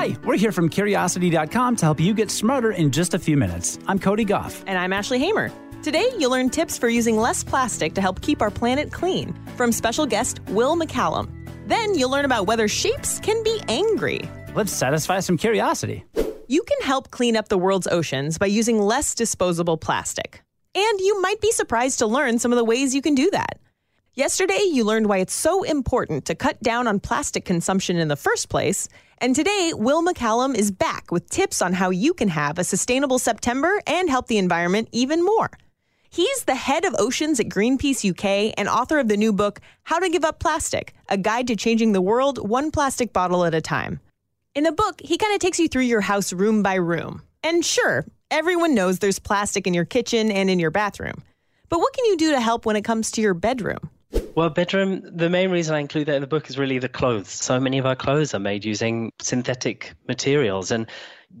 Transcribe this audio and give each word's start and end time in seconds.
Hi, 0.00 0.16
we're 0.24 0.38
here 0.38 0.50
from 0.50 0.70
Curiosity.com 0.70 1.76
to 1.76 1.84
help 1.84 2.00
you 2.00 2.14
get 2.14 2.30
smarter 2.30 2.72
in 2.72 2.90
just 2.90 3.12
a 3.12 3.18
few 3.18 3.36
minutes. 3.36 3.78
I'm 3.86 3.98
Cody 3.98 4.24
Gough. 4.24 4.64
And 4.66 4.78
I'm 4.78 4.94
Ashley 4.94 5.18
Hamer. 5.18 5.52
Today, 5.82 6.08
you'll 6.18 6.30
learn 6.30 6.48
tips 6.48 6.78
for 6.78 6.88
using 6.88 7.18
less 7.18 7.44
plastic 7.44 7.92
to 7.96 8.00
help 8.00 8.22
keep 8.22 8.40
our 8.40 8.50
planet 8.50 8.90
clean 8.92 9.38
from 9.58 9.72
special 9.72 10.06
guest 10.06 10.40
Will 10.48 10.74
McCallum. 10.74 11.28
Then, 11.68 11.94
you'll 11.94 12.08
learn 12.08 12.24
about 12.24 12.46
whether 12.46 12.66
shapes 12.66 13.20
can 13.20 13.42
be 13.42 13.60
angry. 13.68 14.22
Let's 14.54 14.72
satisfy 14.72 15.20
some 15.20 15.36
curiosity. 15.36 16.06
You 16.48 16.62
can 16.62 16.80
help 16.80 17.10
clean 17.10 17.36
up 17.36 17.50
the 17.50 17.58
world's 17.58 17.86
oceans 17.86 18.38
by 18.38 18.46
using 18.46 18.80
less 18.80 19.14
disposable 19.14 19.76
plastic. 19.76 20.42
And 20.74 21.00
you 21.00 21.20
might 21.20 21.42
be 21.42 21.52
surprised 21.52 21.98
to 21.98 22.06
learn 22.06 22.38
some 22.38 22.52
of 22.52 22.56
the 22.56 22.64
ways 22.64 22.94
you 22.94 23.02
can 23.02 23.14
do 23.14 23.30
that. 23.32 23.60
Yesterday, 24.14 24.58
you 24.72 24.82
learned 24.82 25.08
why 25.08 25.18
it's 25.18 25.32
so 25.32 25.62
important 25.62 26.24
to 26.24 26.34
cut 26.34 26.60
down 26.60 26.88
on 26.88 26.98
plastic 26.98 27.44
consumption 27.44 27.96
in 27.96 28.08
the 28.08 28.16
first 28.16 28.48
place. 28.48 28.88
And 29.18 29.36
today, 29.36 29.72
Will 29.72 30.02
McCallum 30.04 30.56
is 30.56 30.72
back 30.72 31.12
with 31.12 31.30
tips 31.30 31.62
on 31.62 31.74
how 31.74 31.90
you 31.90 32.12
can 32.12 32.26
have 32.26 32.58
a 32.58 32.64
sustainable 32.64 33.20
September 33.20 33.80
and 33.86 34.10
help 34.10 34.26
the 34.26 34.38
environment 34.38 34.88
even 34.90 35.24
more. 35.24 35.50
He's 36.08 36.42
the 36.42 36.56
head 36.56 36.84
of 36.84 36.96
oceans 36.98 37.38
at 37.38 37.46
Greenpeace 37.46 38.04
UK 38.04 38.52
and 38.58 38.68
author 38.68 38.98
of 38.98 39.06
the 39.06 39.16
new 39.16 39.32
book, 39.32 39.60
How 39.84 40.00
to 40.00 40.08
Give 40.08 40.24
Up 40.24 40.40
Plastic 40.40 40.92
A 41.08 41.16
Guide 41.16 41.46
to 41.46 41.54
Changing 41.54 41.92
the 41.92 42.02
World 42.02 42.48
One 42.48 42.72
Plastic 42.72 43.12
Bottle 43.12 43.44
at 43.44 43.54
a 43.54 43.60
Time. 43.60 44.00
In 44.56 44.64
the 44.64 44.72
book, 44.72 45.00
he 45.00 45.18
kind 45.18 45.34
of 45.34 45.38
takes 45.38 45.60
you 45.60 45.68
through 45.68 45.82
your 45.82 46.00
house 46.00 46.32
room 46.32 46.64
by 46.64 46.74
room. 46.74 47.22
And 47.44 47.64
sure, 47.64 48.04
everyone 48.28 48.74
knows 48.74 48.98
there's 48.98 49.20
plastic 49.20 49.68
in 49.68 49.74
your 49.74 49.84
kitchen 49.84 50.32
and 50.32 50.50
in 50.50 50.58
your 50.58 50.72
bathroom. 50.72 51.22
But 51.68 51.78
what 51.78 51.94
can 51.94 52.06
you 52.06 52.16
do 52.16 52.32
to 52.32 52.40
help 52.40 52.66
when 52.66 52.74
it 52.74 52.82
comes 52.82 53.12
to 53.12 53.20
your 53.20 53.34
bedroom? 53.34 53.88
Well, 54.40 54.48
bedroom, 54.48 55.02
the 55.04 55.28
main 55.28 55.50
reason 55.50 55.74
I 55.74 55.80
include 55.80 56.06
that 56.06 56.14
in 56.14 56.22
the 56.22 56.26
book 56.26 56.48
is 56.48 56.56
really 56.56 56.78
the 56.78 56.88
clothes. 56.88 57.28
So 57.28 57.60
many 57.60 57.76
of 57.76 57.84
our 57.84 57.94
clothes 57.94 58.32
are 58.32 58.38
made 58.38 58.64
using 58.64 59.12
synthetic 59.20 59.92
materials. 60.08 60.70
And 60.70 60.86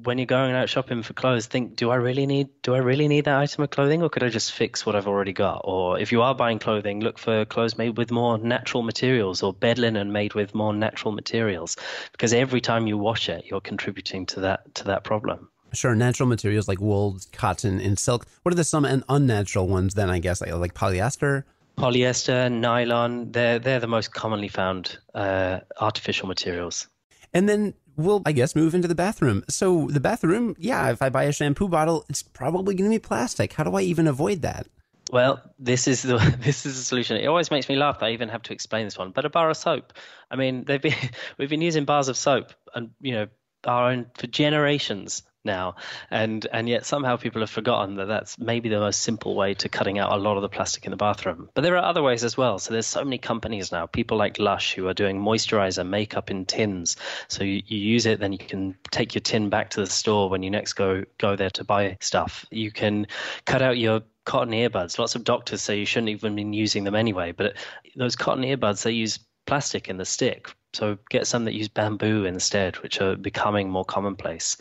when 0.02 0.18
you're 0.18 0.26
going 0.26 0.52
out 0.52 0.68
shopping 0.68 1.02
for 1.02 1.14
clothes, 1.14 1.46
think, 1.46 1.76
do 1.76 1.88
I 1.88 1.94
really 1.94 2.26
need 2.26 2.50
do 2.60 2.74
I 2.74 2.78
really 2.80 3.08
need 3.08 3.24
that 3.24 3.38
item 3.38 3.64
of 3.64 3.70
clothing 3.70 4.02
or 4.02 4.10
could 4.10 4.22
I 4.22 4.28
just 4.28 4.52
fix 4.52 4.84
what 4.84 4.96
I've 4.96 5.08
already 5.08 5.32
got? 5.32 5.62
Or 5.64 5.98
if 5.98 6.12
you 6.12 6.20
are 6.20 6.34
buying 6.34 6.58
clothing, 6.58 7.00
look 7.00 7.18
for 7.18 7.46
clothes 7.46 7.78
made 7.78 7.96
with 7.96 8.10
more 8.10 8.36
natural 8.36 8.82
materials 8.82 9.42
or 9.42 9.54
bed 9.54 9.78
linen 9.78 10.12
made 10.12 10.34
with 10.34 10.54
more 10.54 10.74
natural 10.74 11.12
materials. 11.12 11.78
Because 12.12 12.34
every 12.34 12.60
time 12.60 12.86
you 12.86 12.98
wash 12.98 13.30
it, 13.30 13.46
you're 13.46 13.62
contributing 13.62 14.26
to 14.26 14.40
that 14.40 14.74
to 14.74 14.84
that 14.84 15.04
problem. 15.04 15.48
Sure, 15.72 15.94
natural 15.94 16.28
materials 16.28 16.68
like 16.68 16.82
wool, 16.82 17.18
cotton, 17.32 17.80
and 17.80 17.98
silk. 17.98 18.26
What 18.42 18.52
are 18.52 18.56
the 18.56 18.64
some 18.64 18.84
and 18.84 19.04
unnatural 19.08 19.68
ones 19.68 19.94
then? 19.94 20.10
I 20.10 20.18
guess 20.18 20.42
like, 20.42 20.52
like 20.52 20.74
polyester 20.74 21.44
polyester, 21.80 22.50
nylon, 22.52 23.32
they're, 23.32 23.58
they're 23.58 23.80
the 23.80 23.86
most 23.86 24.12
commonly 24.12 24.48
found 24.48 24.98
uh, 25.14 25.60
artificial 25.80 26.28
materials. 26.28 26.86
And 27.32 27.48
then 27.48 27.74
we'll, 27.96 28.22
I 28.26 28.32
guess, 28.32 28.54
move 28.54 28.74
into 28.74 28.88
the 28.88 28.94
bathroom. 28.94 29.44
So, 29.48 29.88
the 29.90 30.00
bathroom, 30.00 30.56
yeah, 30.58 30.90
if 30.90 31.02
I 31.02 31.08
buy 31.08 31.24
a 31.24 31.32
shampoo 31.32 31.68
bottle, 31.68 32.04
it's 32.08 32.22
probably 32.22 32.74
going 32.74 32.90
to 32.90 32.94
be 32.94 33.00
plastic. 33.00 33.52
How 33.52 33.64
do 33.64 33.74
I 33.74 33.82
even 33.82 34.06
avoid 34.06 34.42
that? 34.42 34.66
Well, 35.12 35.42
this 35.58 35.88
is 35.88 36.02
the 36.02 36.16
this 36.40 36.66
is 36.66 36.76
the 36.76 36.84
solution. 36.84 37.16
It 37.16 37.26
always 37.26 37.50
makes 37.50 37.68
me 37.68 37.76
laugh. 37.76 37.98
I 38.02 38.10
even 38.10 38.28
have 38.28 38.42
to 38.42 38.52
explain 38.52 38.86
this 38.86 38.96
one. 38.96 39.10
But 39.10 39.24
a 39.24 39.30
bar 39.30 39.50
of 39.50 39.56
soap. 39.56 39.92
I 40.30 40.36
mean, 40.36 40.64
they've 40.64 40.80
been 40.80 40.94
we've 41.38 41.50
been 41.50 41.62
using 41.62 41.84
bars 41.84 42.08
of 42.08 42.16
soap 42.16 42.52
and 42.74 42.90
you 43.00 43.12
know 43.12 43.26
our 43.64 43.90
own 43.90 44.06
for 44.16 44.26
generations 44.26 45.22
now. 45.44 45.76
And 46.10 46.46
and 46.52 46.68
yet 46.68 46.86
somehow 46.86 47.16
people 47.16 47.40
have 47.40 47.50
forgotten 47.50 47.96
that 47.96 48.06
that's 48.06 48.38
maybe 48.38 48.68
the 48.68 48.80
most 48.80 49.02
simple 49.02 49.34
way 49.34 49.54
to 49.54 49.68
cutting 49.68 49.98
out 49.98 50.12
a 50.12 50.16
lot 50.16 50.36
of 50.36 50.42
the 50.42 50.48
plastic 50.48 50.84
in 50.84 50.90
the 50.90 50.96
bathroom. 50.96 51.48
But 51.54 51.62
there 51.62 51.76
are 51.76 51.84
other 51.84 52.02
ways 52.02 52.24
as 52.24 52.36
well. 52.36 52.58
So 52.58 52.72
there's 52.72 52.86
so 52.86 53.04
many 53.04 53.18
companies 53.18 53.72
now 53.72 53.86
people 53.86 54.16
like 54.16 54.38
Lush 54.38 54.74
who 54.74 54.88
are 54.88 54.94
doing 54.94 55.20
moisturizer 55.20 55.86
makeup 55.86 56.30
in 56.30 56.46
tins. 56.46 56.96
So 57.28 57.44
you, 57.44 57.62
you 57.66 57.78
use 57.78 58.06
it 58.06 58.20
then 58.20 58.32
you 58.32 58.38
can 58.38 58.76
take 58.90 59.14
your 59.14 59.22
tin 59.22 59.48
back 59.48 59.70
to 59.70 59.80
the 59.80 59.86
store 59.86 60.28
when 60.28 60.42
you 60.42 60.50
next 60.50 60.74
go 60.74 61.04
go 61.18 61.36
there 61.36 61.50
to 61.50 61.64
buy 61.64 61.96
stuff. 62.00 62.46
You 62.50 62.70
can 62.70 63.06
cut 63.46 63.62
out 63.62 63.78
your 63.78 64.02
cotton 64.24 64.52
earbuds. 64.52 64.98
Lots 64.98 65.14
of 65.14 65.24
doctors 65.24 65.62
say 65.62 65.78
you 65.78 65.86
shouldn't 65.86 66.10
even 66.10 66.36
be 66.36 66.56
using 66.56 66.84
them 66.84 66.94
anyway 66.94 67.32
but 67.32 67.56
those 67.96 68.16
cotton 68.16 68.44
earbuds 68.44 68.82
they 68.82 68.92
use 68.92 69.18
plastic 69.46 69.88
in 69.88 69.96
the 69.96 70.04
stick 70.04 70.54
so 70.72 70.98
get 71.08 71.26
some 71.26 71.44
that 71.44 71.54
use 71.54 71.68
bamboo 71.68 72.24
instead, 72.24 72.76
which 72.78 73.00
are 73.00 73.16
becoming 73.16 73.70
more 73.70 73.84
commonplace. 73.84 74.56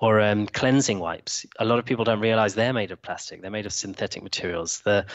Or 0.00 0.20
um, 0.20 0.46
cleansing 0.46 0.98
wipes. 0.98 1.46
A 1.58 1.64
lot 1.64 1.78
of 1.78 1.84
people 1.84 2.04
don't 2.04 2.20
realize 2.20 2.54
they're 2.54 2.72
made 2.72 2.90
of 2.90 3.00
plastic. 3.00 3.40
They're 3.40 3.50
made 3.50 3.66
of 3.66 3.72
synthetic 3.72 4.22
materials. 4.22 4.80
The 4.80 5.06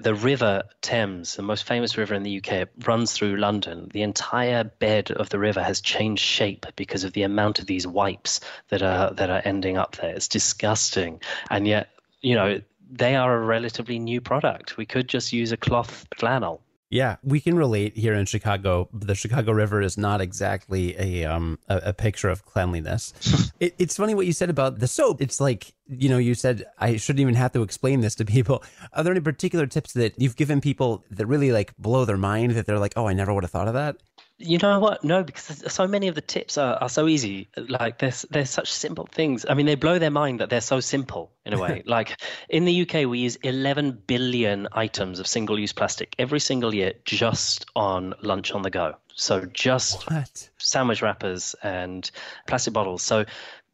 the 0.00 0.14
River 0.14 0.62
Thames, 0.80 1.34
the 1.34 1.42
most 1.42 1.64
famous 1.64 1.98
river 1.98 2.14
in 2.14 2.22
the 2.22 2.40
UK, 2.40 2.68
runs 2.86 3.12
through 3.12 3.36
London. 3.36 3.88
The 3.92 4.02
entire 4.02 4.62
bed 4.62 5.10
of 5.10 5.28
the 5.28 5.40
river 5.40 5.60
has 5.60 5.80
changed 5.80 6.22
shape 6.22 6.66
because 6.76 7.02
of 7.02 7.12
the 7.14 7.24
amount 7.24 7.58
of 7.58 7.66
these 7.66 7.84
wipes 7.84 8.40
that 8.68 8.80
are 8.80 9.12
that 9.14 9.30
are 9.30 9.42
ending 9.44 9.76
up 9.76 9.96
there. 9.96 10.14
It's 10.14 10.28
disgusting, 10.28 11.20
and 11.50 11.66
yet 11.66 11.88
you 12.20 12.34
know 12.34 12.60
they 12.90 13.16
are 13.16 13.34
a 13.34 13.44
relatively 13.44 13.98
new 13.98 14.20
product. 14.20 14.76
We 14.76 14.86
could 14.86 15.08
just 15.08 15.32
use 15.32 15.52
a 15.52 15.56
cloth 15.56 16.06
flannel 16.16 16.62
yeah, 16.90 17.16
we 17.22 17.40
can 17.40 17.56
relate 17.56 17.96
here 17.96 18.14
in 18.14 18.24
Chicago. 18.24 18.88
The 18.94 19.14
Chicago 19.14 19.52
River 19.52 19.82
is 19.82 19.98
not 19.98 20.20
exactly 20.20 20.96
a 20.98 21.24
um 21.24 21.58
a, 21.68 21.80
a 21.86 21.92
picture 21.92 22.30
of 22.30 22.46
cleanliness. 22.46 23.12
it, 23.60 23.74
it's 23.78 23.96
funny 23.96 24.14
what 24.14 24.26
you 24.26 24.32
said 24.32 24.48
about 24.48 24.78
the 24.78 24.88
soap. 24.88 25.20
It's 25.20 25.40
like 25.40 25.74
you 25.86 26.08
know 26.08 26.18
you 26.18 26.34
said 26.34 26.64
I 26.78 26.96
shouldn't 26.96 27.20
even 27.20 27.34
have 27.34 27.52
to 27.52 27.62
explain 27.62 28.00
this 28.00 28.14
to 28.16 28.24
people. 28.24 28.64
Are 28.94 29.04
there 29.04 29.12
any 29.12 29.20
particular 29.20 29.66
tips 29.66 29.92
that 29.92 30.14
you've 30.16 30.36
given 30.36 30.60
people 30.62 31.04
that 31.10 31.26
really 31.26 31.52
like 31.52 31.76
blow 31.76 32.06
their 32.06 32.16
mind 32.16 32.52
that 32.52 32.64
they're 32.64 32.78
like, 32.78 32.94
oh, 32.96 33.06
I 33.06 33.12
never 33.12 33.34
would 33.34 33.44
have 33.44 33.50
thought 33.50 33.68
of 33.68 33.74
that? 33.74 33.96
You 34.40 34.58
know 34.58 34.78
what? 34.78 35.02
No, 35.02 35.24
because 35.24 35.64
so 35.72 35.88
many 35.88 36.06
of 36.06 36.14
the 36.14 36.20
tips 36.20 36.56
are, 36.58 36.76
are 36.76 36.88
so 36.88 37.08
easy. 37.08 37.48
Like 37.56 37.98
they're, 37.98 38.12
they're 38.30 38.46
such 38.46 38.72
simple 38.72 39.08
things. 39.10 39.44
I 39.48 39.54
mean, 39.54 39.66
they 39.66 39.74
blow 39.74 39.98
their 39.98 40.12
mind 40.12 40.38
that 40.38 40.48
they're 40.48 40.60
so 40.60 40.78
simple 40.78 41.32
in 41.44 41.54
a 41.54 41.58
way. 41.58 41.82
like 41.86 42.20
in 42.48 42.64
the 42.64 42.82
UK, 42.82 43.08
we 43.08 43.18
use 43.18 43.34
11 43.36 44.02
billion 44.06 44.68
items 44.72 45.18
of 45.18 45.26
single 45.26 45.58
use 45.58 45.72
plastic 45.72 46.14
every 46.20 46.38
single 46.38 46.72
year 46.72 46.92
just 47.04 47.66
on 47.74 48.14
lunch 48.22 48.52
on 48.52 48.62
the 48.62 48.70
go. 48.70 48.94
So 49.14 49.44
just 49.44 50.08
what? 50.08 50.48
sandwich 50.58 51.02
wrappers 51.02 51.56
and 51.60 52.08
plastic 52.46 52.72
bottles. 52.72 53.02
So 53.02 53.24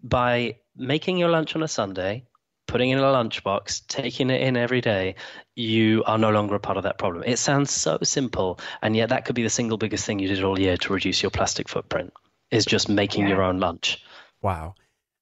by 0.03 0.57
making 0.77 1.19
your 1.19 1.29
lunch 1.29 1.55
on 1.55 1.63
a 1.63 1.69
Sunday, 1.69 2.25
putting 2.67 2.91
in 2.91 2.99
a 2.99 3.03
lunchbox, 3.03 3.87
taking 3.87 4.31
it 4.31 4.41
in 4.41 4.57
every 4.57 4.81
day, 4.81 5.17
you 5.55 6.03
are 6.05 6.19
no 6.19 6.31
longer 6.31 6.55
a 6.55 6.61
part 6.61 6.77
of 6.77 6.85
that 6.85 6.99
problem. 6.99 7.25
It 7.27 7.39
sounds 7.39 7.71
so 7.71 7.99
simple, 8.03 8.59
and 8.83 8.97
yet 8.97 9.11
that 9.11 9.25
could 9.25 9.35
be 9.35 9.43
the 9.43 9.51
single 9.51 9.79
biggest 9.79 10.05
thing 10.05 10.19
you 10.19 10.29
did 10.29 10.43
all 10.43 10.59
year 10.59 10.77
to 10.79 10.93
reduce 10.93 11.23
your 11.23 11.31
plastic 11.31 11.69
footprint 11.69 12.13
is 12.51 12.65
just 12.65 12.89
making 12.89 13.23
yeah. 13.23 13.31
your 13.31 13.43
own 13.43 13.59
lunch. 13.59 14.03
Wow. 14.43 14.75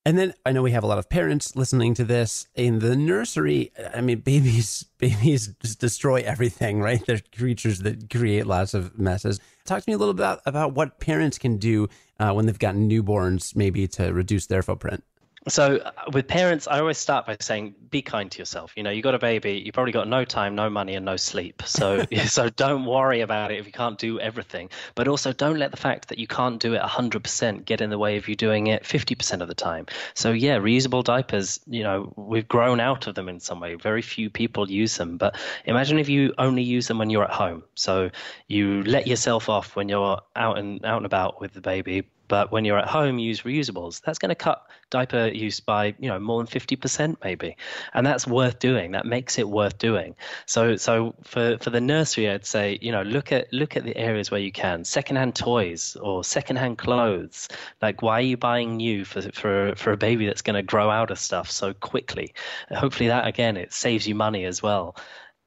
And 0.04 0.18
then 0.18 0.34
I 0.44 0.50
know 0.50 0.62
we 0.62 0.72
have 0.72 0.82
a 0.82 0.88
lot 0.88 0.98
of 0.98 1.08
parents 1.08 1.54
listening 1.54 1.94
to 1.94 2.04
this 2.04 2.48
in 2.56 2.80
the 2.80 2.96
nursery. 2.96 3.70
I 3.94 4.00
mean, 4.00 4.18
babies, 4.18 4.84
babies 4.98 5.54
just 5.62 5.78
destroy 5.78 6.22
everything, 6.22 6.80
right? 6.80 7.04
They're 7.06 7.20
creatures 7.36 7.80
that 7.80 8.10
create 8.10 8.46
lots 8.46 8.74
of 8.74 8.98
messes. 8.98 9.40
Talk 9.64 9.84
to 9.84 9.90
me 9.90 9.94
a 9.94 9.98
little 9.98 10.14
bit 10.14 10.22
about, 10.22 10.40
about 10.44 10.74
what 10.74 10.98
parents 10.98 11.38
can 11.38 11.56
do 11.56 11.88
uh, 12.18 12.32
when 12.32 12.46
they've 12.46 12.58
got 12.58 12.74
newborns, 12.74 13.54
maybe 13.54 13.86
to 13.88 14.12
reduce 14.12 14.46
their 14.46 14.62
footprint 14.62 15.04
so 15.48 15.76
uh, 15.76 15.90
with 16.12 16.28
parents 16.28 16.68
i 16.68 16.78
always 16.78 16.98
start 16.98 17.26
by 17.26 17.36
saying 17.40 17.74
be 17.92 18.02
kind 18.02 18.30
to 18.32 18.38
yourself. 18.38 18.72
You 18.76 18.82
know 18.82 18.90
you 18.90 19.02
got 19.02 19.14
a 19.14 19.18
baby 19.18 19.62
you 19.64 19.70
probably 19.70 19.92
got 19.92 20.08
no 20.08 20.24
time 20.24 20.56
no 20.56 20.68
money 20.68 20.96
and 20.96 21.04
no 21.04 21.16
sleep. 21.16 21.62
So 21.66 22.04
so 22.26 22.48
don't 22.48 22.84
worry 22.86 23.20
about 23.20 23.52
it 23.52 23.60
if 23.60 23.66
you 23.66 23.72
can't 23.72 23.98
do 23.98 24.18
everything. 24.18 24.70
But 24.96 25.06
also 25.06 25.32
don't 25.32 25.58
let 25.58 25.70
the 25.70 25.76
fact 25.76 26.08
that 26.08 26.18
you 26.18 26.26
can't 26.26 26.58
do 26.58 26.74
it 26.74 26.80
100% 26.80 27.64
get 27.64 27.80
in 27.80 27.90
the 27.90 27.98
way 27.98 28.16
of 28.16 28.28
you 28.28 28.34
doing 28.34 28.66
it 28.66 28.82
50% 28.82 29.40
of 29.40 29.48
the 29.48 29.54
time. 29.54 29.86
So 30.14 30.32
yeah 30.32 30.58
reusable 30.58 31.04
diapers 31.04 31.60
you 31.68 31.84
know 31.84 32.12
we've 32.16 32.48
grown 32.48 32.80
out 32.80 33.06
of 33.06 33.14
them 33.14 33.28
in 33.28 33.38
some 33.38 33.60
way. 33.60 33.74
Very 33.74 34.02
few 34.02 34.30
people 34.30 34.68
use 34.70 34.96
them. 34.96 35.18
But 35.18 35.36
imagine 35.64 35.98
if 35.98 36.08
you 36.08 36.34
only 36.38 36.62
use 36.62 36.88
them 36.88 36.98
when 36.98 37.10
you're 37.10 37.24
at 37.24 37.30
home. 37.30 37.62
So 37.74 38.10
you 38.48 38.82
let 38.82 39.06
yourself 39.06 39.48
off 39.48 39.76
when 39.76 39.88
you're 39.88 40.20
out 40.34 40.58
and 40.58 40.84
out 40.84 40.96
and 40.96 41.06
about 41.06 41.40
with 41.40 41.52
the 41.52 41.60
baby 41.60 42.08
but 42.32 42.50
when 42.50 42.64
you're 42.64 42.78
at 42.78 42.88
home, 42.88 43.18
use 43.18 43.42
reusables. 43.42 44.00
That's 44.00 44.18
going 44.18 44.30
to 44.30 44.34
cut 44.34 44.66
diaper 44.88 45.26
use 45.26 45.60
by 45.60 45.94
you 45.98 46.08
know 46.08 46.18
more 46.18 46.38
than 46.38 46.46
fifty 46.46 46.76
percent 46.76 47.18
maybe, 47.22 47.58
and 47.92 48.06
that's 48.06 48.26
worth 48.26 48.58
doing. 48.58 48.92
That 48.92 49.04
makes 49.04 49.36
it 49.36 49.46
worth 49.46 49.76
doing. 49.76 50.16
So 50.46 50.76
so 50.76 51.14
for 51.24 51.58
for 51.58 51.68
the 51.68 51.82
nursery, 51.82 52.30
I'd 52.30 52.46
say 52.46 52.78
you 52.80 52.90
know 52.90 53.02
look 53.02 53.32
at 53.32 53.52
look 53.52 53.76
at 53.76 53.84
the 53.84 53.94
areas 53.94 54.30
where 54.30 54.40
you 54.40 54.50
can 54.50 54.82
secondhand 54.84 55.34
toys 55.34 55.94
or 56.00 56.24
secondhand 56.24 56.78
clothes. 56.78 57.50
Like 57.82 58.00
why 58.00 58.20
are 58.20 58.28
you 58.32 58.38
buying 58.38 58.78
new 58.78 59.04
for 59.04 59.20
for 59.32 59.74
for 59.76 59.92
a 59.92 59.98
baby 59.98 60.24
that's 60.24 60.40
going 60.40 60.56
to 60.56 60.62
grow 60.62 60.88
out 60.88 61.10
of 61.10 61.18
stuff 61.18 61.50
so 61.50 61.74
quickly? 61.74 62.32
Hopefully 62.70 63.08
that 63.08 63.26
again 63.26 63.58
it 63.58 63.74
saves 63.74 64.08
you 64.08 64.14
money 64.14 64.46
as 64.46 64.62
well 64.62 64.96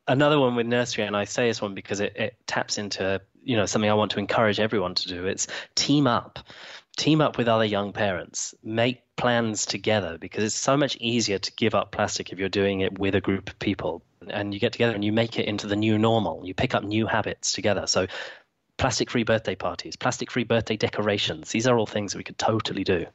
another 0.08 0.40
one 0.40 0.56
with 0.56 0.68
nursery, 0.68 1.06
and 1.06 1.16
I 1.16 1.26
say 1.26 1.48
this 1.48 1.62
one 1.62 1.74
because 1.74 2.00
it, 2.00 2.16
it 2.16 2.38
taps 2.48 2.78
into 2.78 3.22
you 3.44 3.56
know 3.56 3.66
something 3.66 3.90
I 3.90 3.94
want 3.94 4.12
to 4.12 4.20
encourage 4.20 4.60
everyone 4.60 4.96
to 4.96 5.08
do. 5.08 5.26
It's 5.26 5.48
team 5.76 6.08
up 6.08 6.40
team 6.96 7.22
up 7.22 7.38
with 7.38 7.48
other 7.48 7.66
young 7.66 7.94
parents, 7.94 8.56
make 8.64 9.04
plans 9.16 9.66
together 9.66 10.18
because 10.18 10.44
it's 10.44 10.56
so 10.56 10.78
much 10.78 10.98
easier 10.98 11.38
to 11.38 11.52
give 11.54 11.76
up 11.76 11.92
plastic 11.92 12.32
if 12.32 12.40
you're 12.40 12.50
doing 12.50 12.82
it 12.82 12.98
with 12.98 13.16
a 13.16 13.22
group 13.22 13.50
of 13.50 13.60
people. 13.60 14.04
And 14.30 14.54
you 14.54 14.60
get 14.60 14.72
together 14.72 14.94
and 14.94 15.04
you 15.04 15.12
make 15.12 15.38
it 15.38 15.46
into 15.46 15.68
the 15.68 15.76
new 15.76 15.98
normal. 15.98 16.42
You 16.46 16.54
pick 16.54 16.74
up 16.74 16.84
new 16.84 17.06
habits 17.06 17.52
together. 17.52 17.86
So 17.88 18.08
plastic 18.78 19.10
free 19.10 19.24
birthday 19.24 19.56
parties, 19.56 19.96
plastic 19.96 20.32
free 20.32 20.44
birthday 20.44 20.78
decorations. 20.78 21.52
These 21.52 21.68
are 21.68 21.78
all 21.78 21.86
things 21.86 22.14
that 22.14 22.18
we 22.18 22.24
could 22.24 22.38
totally 22.38 22.84
do. 22.84 23.06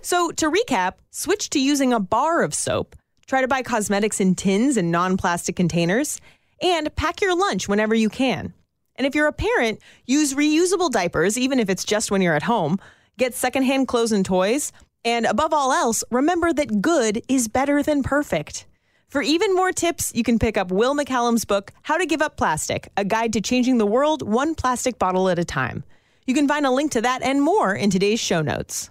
So, 0.00 0.30
to 0.32 0.50
recap, 0.50 0.94
switch 1.10 1.48
to 1.50 1.58
using 1.58 1.94
a 1.94 1.98
bar 1.98 2.42
of 2.42 2.52
soap, 2.52 2.94
try 3.26 3.40
to 3.40 3.48
buy 3.48 3.62
cosmetics 3.62 4.20
in 4.20 4.34
tins 4.34 4.76
and 4.76 4.90
non 4.90 5.16
plastic 5.16 5.56
containers, 5.56 6.20
and 6.62 6.94
pack 6.96 7.20
your 7.20 7.36
lunch 7.36 7.68
whenever 7.68 7.94
you 7.94 8.08
can. 8.08 8.54
And 8.96 9.06
if 9.06 9.14
you're 9.14 9.26
a 9.26 9.32
parent, 9.32 9.80
use 10.06 10.34
reusable 10.34 10.90
diapers, 10.90 11.36
even 11.36 11.58
if 11.58 11.68
it's 11.68 11.84
just 11.84 12.10
when 12.10 12.22
you're 12.22 12.36
at 12.36 12.44
home, 12.44 12.78
get 13.18 13.34
secondhand 13.34 13.88
clothes 13.88 14.12
and 14.12 14.24
toys, 14.24 14.72
and 15.04 15.26
above 15.26 15.52
all 15.52 15.72
else, 15.72 16.02
remember 16.10 16.52
that 16.52 16.80
good 16.80 17.22
is 17.28 17.48
better 17.48 17.82
than 17.82 18.02
perfect. 18.02 18.66
For 19.08 19.22
even 19.22 19.54
more 19.54 19.70
tips, 19.70 20.12
you 20.14 20.22
can 20.24 20.38
pick 20.38 20.56
up 20.56 20.72
Will 20.72 20.96
McCallum's 20.96 21.44
book, 21.44 21.72
How 21.82 21.98
to 21.98 22.06
Give 22.06 22.22
Up 22.22 22.36
Plastic 22.36 22.88
A 22.96 23.04
Guide 23.04 23.32
to 23.34 23.40
Changing 23.40 23.78
the 23.78 23.86
World 23.86 24.22
One 24.22 24.54
Plastic 24.54 24.98
Bottle 24.98 25.28
at 25.28 25.38
a 25.38 25.44
Time. 25.44 25.84
You 26.26 26.34
can 26.34 26.48
find 26.48 26.64
a 26.64 26.70
link 26.70 26.92
to 26.92 27.02
that 27.02 27.22
and 27.22 27.42
more 27.42 27.74
in 27.74 27.90
today's 27.90 28.18
show 28.18 28.40
notes. 28.40 28.90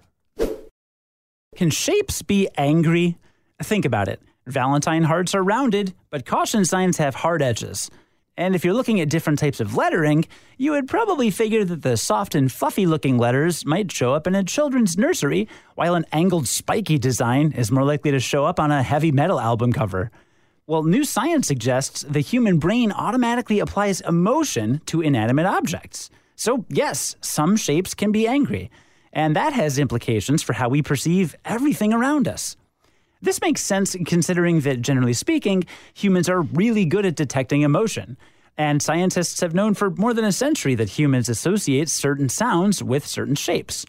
Can 1.56 1.70
shapes 1.70 2.22
be 2.22 2.48
angry? 2.56 3.18
Think 3.64 3.86
about 3.86 4.08
it. 4.08 4.20
Valentine 4.46 5.04
hearts 5.04 5.34
are 5.34 5.42
rounded, 5.42 5.94
but 6.10 6.26
caution 6.26 6.66
signs 6.66 6.98
have 6.98 7.14
hard 7.14 7.40
edges. 7.40 7.90
And 8.36 8.54
if 8.54 8.62
you're 8.62 8.74
looking 8.74 9.00
at 9.00 9.08
different 9.08 9.38
types 9.38 9.58
of 9.58 9.74
lettering, 9.74 10.26
you 10.58 10.72
would 10.72 10.86
probably 10.86 11.30
figure 11.30 11.64
that 11.64 11.80
the 11.80 11.96
soft 11.96 12.34
and 12.34 12.52
fluffy 12.52 12.84
looking 12.84 13.16
letters 13.16 13.64
might 13.64 13.90
show 13.90 14.12
up 14.12 14.26
in 14.26 14.34
a 14.34 14.44
children's 14.44 14.98
nursery, 14.98 15.48
while 15.76 15.94
an 15.94 16.04
angled, 16.12 16.46
spiky 16.46 16.98
design 16.98 17.52
is 17.52 17.72
more 17.72 17.84
likely 17.84 18.10
to 18.10 18.20
show 18.20 18.44
up 18.44 18.60
on 18.60 18.70
a 18.70 18.82
heavy 18.82 19.10
metal 19.10 19.40
album 19.40 19.72
cover. 19.72 20.10
Well, 20.66 20.82
new 20.82 21.04
science 21.04 21.46
suggests 21.46 22.02
the 22.02 22.20
human 22.20 22.58
brain 22.58 22.92
automatically 22.92 23.60
applies 23.60 24.02
emotion 24.02 24.82
to 24.86 25.00
inanimate 25.00 25.46
objects. 25.46 26.10
So, 26.36 26.66
yes, 26.68 27.16
some 27.22 27.56
shapes 27.56 27.94
can 27.94 28.12
be 28.12 28.28
angry, 28.28 28.70
and 29.10 29.34
that 29.34 29.54
has 29.54 29.78
implications 29.78 30.42
for 30.42 30.52
how 30.52 30.68
we 30.68 30.82
perceive 30.82 31.34
everything 31.46 31.94
around 31.94 32.28
us. 32.28 32.56
This 33.22 33.40
makes 33.40 33.62
sense 33.62 33.96
considering 34.06 34.60
that, 34.60 34.82
generally 34.82 35.14
speaking, 35.14 35.64
humans 35.94 36.28
are 36.28 36.42
really 36.42 36.84
good 36.84 37.06
at 37.06 37.16
detecting 37.16 37.62
emotion. 37.62 38.16
And 38.56 38.80
scientists 38.80 39.40
have 39.40 39.54
known 39.54 39.74
for 39.74 39.90
more 39.90 40.14
than 40.14 40.24
a 40.24 40.32
century 40.32 40.74
that 40.76 40.90
humans 40.90 41.28
associate 41.28 41.88
certain 41.88 42.28
sounds 42.28 42.82
with 42.82 43.06
certain 43.06 43.34
shapes. 43.34 43.84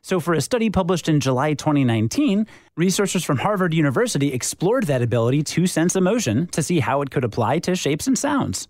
So, 0.00 0.20
for 0.20 0.34
a 0.34 0.40
study 0.40 0.70
published 0.70 1.08
in 1.08 1.18
July 1.18 1.54
2019, 1.54 2.46
researchers 2.76 3.24
from 3.24 3.38
Harvard 3.38 3.74
University 3.74 4.32
explored 4.32 4.84
that 4.84 5.02
ability 5.02 5.42
to 5.42 5.66
sense 5.66 5.96
emotion 5.96 6.46
to 6.48 6.62
see 6.62 6.78
how 6.78 7.02
it 7.02 7.10
could 7.10 7.24
apply 7.24 7.58
to 7.60 7.74
shapes 7.74 8.06
and 8.06 8.16
sounds. 8.16 8.68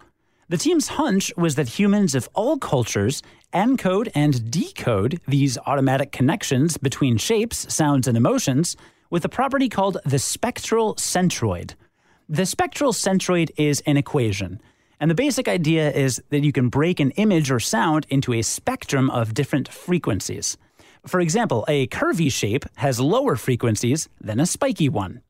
The 0.48 0.56
team's 0.56 0.88
hunch 0.88 1.32
was 1.36 1.56
that 1.56 1.68
humans 1.68 2.14
of 2.14 2.28
all 2.32 2.56
cultures 2.56 3.22
encode 3.52 4.08
and 4.14 4.50
decode 4.50 5.20
these 5.28 5.58
automatic 5.66 6.10
connections 6.10 6.78
between 6.78 7.18
shapes, 7.18 7.72
sounds, 7.72 8.08
and 8.08 8.16
emotions 8.16 8.76
with 9.10 9.24
a 9.24 9.28
property 9.28 9.68
called 9.68 9.98
the 10.04 10.18
spectral 10.18 10.94
centroid. 10.96 11.74
The 12.28 12.46
spectral 12.46 12.92
centroid 12.92 13.50
is 13.56 13.82
an 13.86 13.96
equation, 13.96 14.60
and 14.98 15.10
the 15.10 15.14
basic 15.14 15.48
idea 15.48 15.90
is 15.92 16.22
that 16.30 16.44
you 16.44 16.52
can 16.52 16.68
break 16.68 17.00
an 17.00 17.12
image 17.12 17.50
or 17.50 17.60
sound 17.60 18.06
into 18.08 18.32
a 18.32 18.42
spectrum 18.42 19.10
of 19.10 19.34
different 19.34 19.68
frequencies. 19.68 20.56
For 21.06 21.20
example, 21.20 21.64
a 21.68 21.86
curvy 21.86 22.32
shape 22.32 22.64
has 22.76 22.98
lower 22.98 23.36
frequencies 23.36 24.08
than 24.20 24.40
a 24.40 24.46
spiky 24.46 24.88
one. 24.88 25.22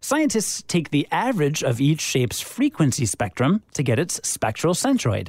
Scientists 0.00 0.64
take 0.66 0.90
the 0.90 1.06
average 1.12 1.62
of 1.62 1.80
each 1.80 2.00
shape's 2.00 2.40
frequency 2.40 3.06
spectrum 3.06 3.62
to 3.74 3.84
get 3.84 4.00
its 4.00 4.20
spectral 4.28 4.74
centroid. 4.74 5.28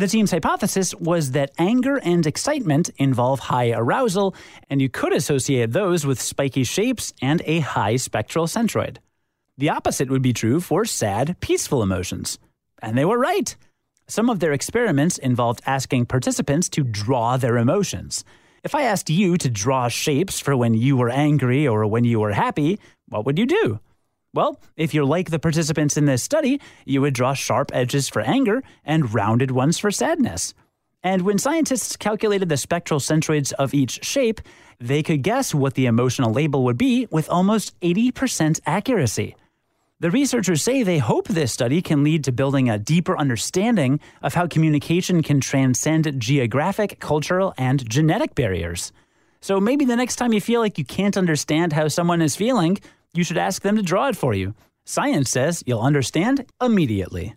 The 0.00 0.08
team's 0.08 0.30
hypothesis 0.30 0.94
was 0.94 1.32
that 1.32 1.50
anger 1.58 1.98
and 1.98 2.26
excitement 2.26 2.88
involve 2.96 3.38
high 3.38 3.72
arousal, 3.72 4.34
and 4.70 4.80
you 4.80 4.88
could 4.88 5.12
associate 5.12 5.72
those 5.72 6.06
with 6.06 6.22
spiky 6.22 6.64
shapes 6.64 7.12
and 7.20 7.42
a 7.44 7.60
high 7.60 7.96
spectral 7.96 8.46
centroid. 8.46 8.96
The 9.58 9.68
opposite 9.68 10.08
would 10.08 10.22
be 10.22 10.32
true 10.32 10.58
for 10.58 10.86
sad, 10.86 11.38
peaceful 11.40 11.82
emotions. 11.82 12.38
And 12.80 12.96
they 12.96 13.04
were 13.04 13.18
right. 13.18 13.54
Some 14.06 14.30
of 14.30 14.40
their 14.40 14.54
experiments 14.54 15.18
involved 15.18 15.60
asking 15.66 16.06
participants 16.06 16.70
to 16.70 16.82
draw 16.82 17.36
their 17.36 17.58
emotions. 17.58 18.24
If 18.64 18.74
I 18.74 18.84
asked 18.84 19.10
you 19.10 19.36
to 19.36 19.50
draw 19.50 19.88
shapes 19.88 20.40
for 20.40 20.56
when 20.56 20.72
you 20.72 20.96
were 20.96 21.10
angry 21.10 21.68
or 21.68 21.86
when 21.86 22.04
you 22.04 22.20
were 22.20 22.32
happy, 22.32 22.80
what 23.10 23.26
would 23.26 23.38
you 23.38 23.44
do? 23.44 23.80
Well, 24.32 24.60
if 24.76 24.94
you're 24.94 25.04
like 25.04 25.30
the 25.30 25.40
participants 25.40 25.96
in 25.96 26.04
this 26.04 26.22
study, 26.22 26.60
you 26.84 27.00
would 27.00 27.14
draw 27.14 27.34
sharp 27.34 27.70
edges 27.74 28.08
for 28.08 28.22
anger 28.22 28.62
and 28.84 29.12
rounded 29.12 29.50
ones 29.50 29.78
for 29.78 29.90
sadness. 29.90 30.54
And 31.02 31.22
when 31.22 31.38
scientists 31.38 31.96
calculated 31.96 32.48
the 32.48 32.56
spectral 32.56 33.00
centroids 33.00 33.52
of 33.54 33.74
each 33.74 34.04
shape, 34.04 34.40
they 34.78 35.02
could 35.02 35.22
guess 35.22 35.52
what 35.52 35.74
the 35.74 35.86
emotional 35.86 36.32
label 36.32 36.62
would 36.64 36.78
be 36.78 37.08
with 37.10 37.28
almost 37.28 37.78
80% 37.80 38.60
accuracy. 38.66 39.34
The 39.98 40.10
researchers 40.10 40.62
say 40.62 40.82
they 40.82 40.98
hope 40.98 41.26
this 41.26 41.52
study 41.52 41.82
can 41.82 42.04
lead 42.04 42.22
to 42.24 42.32
building 42.32 42.70
a 42.70 42.78
deeper 42.78 43.18
understanding 43.18 43.98
of 44.22 44.34
how 44.34 44.46
communication 44.46 45.22
can 45.22 45.40
transcend 45.40 46.20
geographic, 46.20 47.00
cultural, 47.00 47.52
and 47.58 47.86
genetic 47.88 48.34
barriers. 48.34 48.92
So 49.40 49.58
maybe 49.58 49.84
the 49.84 49.96
next 49.96 50.16
time 50.16 50.32
you 50.32 50.40
feel 50.40 50.60
like 50.60 50.78
you 50.78 50.84
can't 50.84 51.16
understand 51.16 51.72
how 51.72 51.88
someone 51.88 52.22
is 52.22 52.36
feeling, 52.36 52.78
you 53.14 53.24
should 53.24 53.38
ask 53.38 53.62
them 53.62 53.76
to 53.76 53.82
draw 53.82 54.08
it 54.08 54.16
for 54.16 54.34
you. 54.34 54.54
Science 54.84 55.30
says 55.30 55.62
you'll 55.66 55.80
understand 55.80 56.46
immediately. 56.60 57.34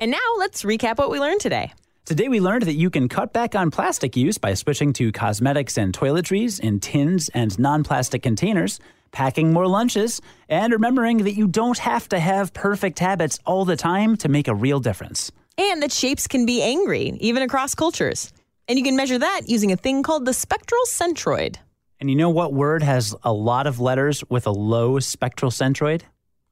And 0.00 0.10
now 0.10 0.18
let's 0.38 0.62
recap 0.62 0.98
what 0.98 1.10
we 1.10 1.20
learned 1.20 1.40
today. 1.40 1.72
Today, 2.04 2.28
we 2.28 2.40
learned 2.40 2.64
that 2.64 2.74
you 2.74 2.90
can 2.90 3.08
cut 3.08 3.32
back 3.32 3.54
on 3.54 3.70
plastic 3.70 4.16
use 4.16 4.36
by 4.36 4.54
switching 4.54 4.92
to 4.94 5.12
cosmetics 5.12 5.78
and 5.78 5.96
toiletries 5.96 6.58
in 6.58 6.80
tins 6.80 7.28
and 7.32 7.56
non 7.60 7.84
plastic 7.84 8.24
containers, 8.24 8.80
packing 9.12 9.52
more 9.52 9.68
lunches, 9.68 10.20
and 10.48 10.72
remembering 10.72 11.18
that 11.18 11.34
you 11.34 11.46
don't 11.46 11.78
have 11.78 12.08
to 12.08 12.18
have 12.18 12.52
perfect 12.52 12.98
habits 12.98 13.38
all 13.46 13.64
the 13.64 13.76
time 13.76 14.16
to 14.16 14.28
make 14.28 14.48
a 14.48 14.54
real 14.54 14.80
difference. 14.80 15.30
And 15.56 15.80
that 15.82 15.92
shapes 15.92 16.26
can 16.26 16.44
be 16.44 16.60
angry, 16.60 17.16
even 17.20 17.44
across 17.44 17.76
cultures. 17.76 18.32
And 18.66 18.76
you 18.76 18.84
can 18.84 18.96
measure 18.96 19.18
that 19.18 19.42
using 19.46 19.70
a 19.70 19.76
thing 19.76 20.02
called 20.02 20.24
the 20.24 20.34
spectral 20.34 20.82
centroid. 20.88 21.58
And 22.02 22.10
you 22.10 22.16
know 22.16 22.30
what 22.30 22.52
word 22.52 22.82
has 22.82 23.14
a 23.22 23.32
lot 23.32 23.68
of 23.68 23.78
letters 23.78 24.24
with 24.28 24.48
a 24.48 24.50
low 24.50 24.98
spectral 24.98 25.52
centroid? 25.52 26.02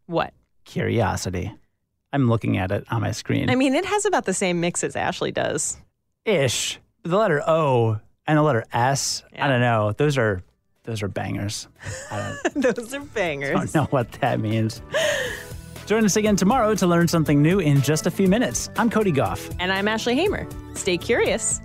What? 0.06 0.32
Curiosity. 0.64 1.52
I'm 2.12 2.28
looking 2.28 2.56
at 2.56 2.70
it 2.70 2.84
on 2.88 3.00
my 3.00 3.10
screen. 3.10 3.50
I 3.50 3.56
mean, 3.56 3.74
it 3.74 3.84
has 3.84 4.04
about 4.04 4.26
the 4.26 4.32
same 4.32 4.60
mix 4.60 4.84
as 4.84 4.94
Ashley 4.94 5.32
does. 5.32 5.76
Ish. 6.24 6.78
The 7.02 7.16
letter 7.16 7.42
O 7.44 7.98
and 8.28 8.38
the 8.38 8.42
letter 8.42 8.64
S. 8.72 9.24
Yeah. 9.32 9.44
I 9.44 9.48
don't 9.48 9.60
know. 9.60 9.90
Those 9.90 10.16
are 10.18 10.40
those 10.84 11.02
are 11.02 11.08
bangers. 11.08 11.66
I 12.12 12.36
don't, 12.54 12.62
Those 12.76 12.94
are 12.94 13.00
bangers. 13.00 13.56
I 13.56 13.58
don't 13.58 13.74
know 13.74 13.84
what 13.86 14.12
that 14.20 14.38
means. 14.38 14.80
Join 15.86 16.04
us 16.04 16.14
again 16.14 16.36
tomorrow 16.36 16.76
to 16.76 16.86
learn 16.86 17.08
something 17.08 17.42
new 17.42 17.58
in 17.58 17.82
just 17.82 18.06
a 18.06 18.10
few 18.12 18.28
minutes. 18.28 18.70
I'm 18.76 18.88
Cody 18.88 19.10
Gough. 19.10 19.50
And 19.58 19.72
I'm 19.72 19.88
Ashley 19.88 20.14
Hamer. 20.14 20.46
Stay 20.76 20.96
curious. 20.96 21.60